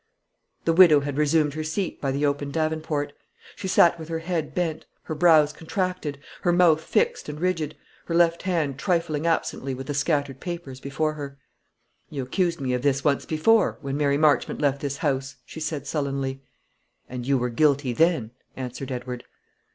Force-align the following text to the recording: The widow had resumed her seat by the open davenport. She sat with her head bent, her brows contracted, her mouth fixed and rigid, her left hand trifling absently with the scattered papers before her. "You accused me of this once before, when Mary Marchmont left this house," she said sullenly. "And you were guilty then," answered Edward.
The 0.65 0.73
widow 0.73 1.01
had 1.01 1.15
resumed 1.19 1.53
her 1.53 1.63
seat 1.63 2.01
by 2.01 2.11
the 2.11 2.25
open 2.25 2.49
davenport. 2.49 3.13
She 3.55 3.67
sat 3.67 3.99
with 3.99 4.09
her 4.09 4.17
head 4.17 4.55
bent, 4.55 4.87
her 5.03 5.13
brows 5.13 5.53
contracted, 5.53 6.17
her 6.41 6.51
mouth 6.51 6.81
fixed 6.83 7.29
and 7.29 7.39
rigid, 7.39 7.77
her 8.05 8.15
left 8.15 8.41
hand 8.41 8.79
trifling 8.79 9.27
absently 9.27 9.75
with 9.75 9.85
the 9.85 9.93
scattered 9.93 10.39
papers 10.39 10.79
before 10.79 11.13
her. 11.13 11.37
"You 12.09 12.23
accused 12.23 12.59
me 12.59 12.73
of 12.73 12.81
this 12.81 13.03
once 13.03 13.27
before, 13.27 13.77
when 13.81 13.95
Mary 13.95 14.17
Marchmont 14.17 14.59
left 14.59 14.81
this 14.81 14.97
house," 14.97 15.35
she 15.45 15.59
said 15.59 15.85
sullenly. 15.85 16.41
"And 17.07 17.27
you 17.27 17.37
were 17.37 17.49
guilty 17.49 17.93
then," 17.93 18.31
answered 18.57 18.91
Edward. 18.91 19.23